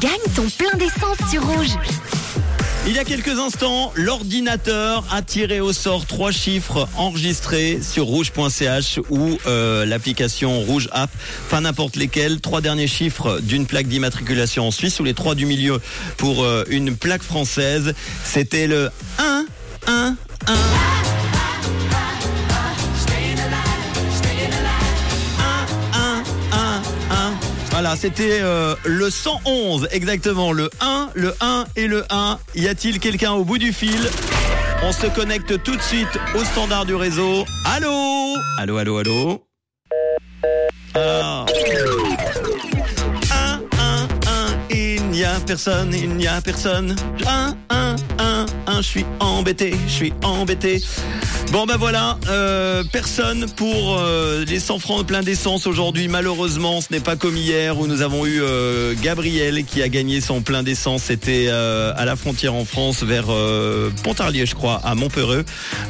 [0.00, 1.78] Gagne ton plein d'essence sur rouge.
[2.88, 8.98] Il y a quelques instants, l'ordinateur a tiré au sort trois chiffres enregistrés sur rouge.ch
[9.10, 11.10] ou euh, l'application Rouge App,
[11.48, 12.40] pas n'importe lesquels.
[12.40, 15.80] Trois derniers chiffres d'une plaque d'immatriculation en Suisse ou les trois du milieu
[16.16, 17.94] pour euh, une plaque française.
[18.24, 18.90] C'était le
[19.20, 19.46] 1, 1,
[27.78, 32.38] Voilà, c'était euh, le 111, exactement, le 1, le 1 et le 1.
[32.54, 34.08] Y a-t-il quelqu'un au bout du fil?
[34.82, 37.44] On se connecte tout de suite au standard du réseau.
[37.66, 38.34] Allô?
[38.56, 39.44] Allô, allô, allô?
[40.94, 41.44] Ah.
[43.30, 44.08] 1, 1,
[44.70, 46.96] 1, il n'y a personne, il n'y a personne.
[47.26, 47.96] 1, 1,
[48.76, 50.80] 1, 1, je suis embêté, je suis embêté.
[51.52, 56.08] Bon ben voilà, euh, personne pour euh, les 100 francs plein d'essence aujourd'hui.
[56.08, 60.20] Malheureusement, ce n'est pas comme hier où nous avons eu euh, Gabriel qui a gagné
[60.20, 61.04] son plein d'essence.
[61.04, 63.26] C'était à la frontière en France vers
[64.02, 65.44] Pontarlier, je crois, à Montpeureux.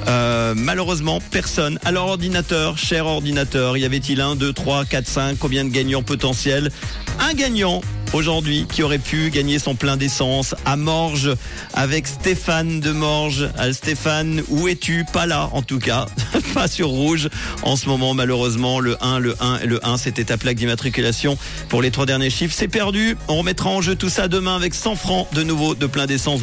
[0.08, 1.78] Euh, malheureusement, personne.
[1.84, 5.38] Alors ordinateur, cher ordinateur, y avait-il un, deux, trois, quatre, cinq?
[5.38, 6.70] Combien de gagnants potentiels?
[7.18, 7.80] Un gagnant
[8.12, 11.34] aujourd'hui qui aurait pu gagner son plein d'essence à Morges
[11.74, 13.48] avec Stéphane de Morges.
[13.58, 15.04] Euh, Stéphane, où es-tu?
[15.12, 16.06] Pas là en tout cas,
[16.54, 17.28] pas sur rouge
[17.62, 18.80] en ce moment malheureusement.
[18.80, 22.30] Le 1, le 1 et le 1, c'était ta plaque d'immatriculation pour les trois derniers
[22.30, 22.54] chiffres.
[22.56, 23.16] C'est perdu.
[23.28, 26.40] On remettra en jeu tout ça demain avec 100 francs de nouveau de plein d'essence.